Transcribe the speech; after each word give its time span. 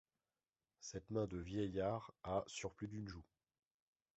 Cette 0.79 1.11
main 1.11 1.27
de 1.27 1.37
vieillard 1.37 2.11
a 2.23 2.43
sur 2.47 2.73
plus 2.73 2.87
d'une 2.87 3.07
joue 3.07 3.21